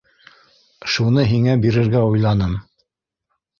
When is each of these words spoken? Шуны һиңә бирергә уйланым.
Шуны 0.93 1.27
һиңә 1.33 1.55
бирергә 1.67 2.03
уйланым. 2.15 2.59